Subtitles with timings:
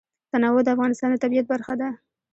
[0.31, 1.89] تنوع د افغانستان د طبیعت برخه ده.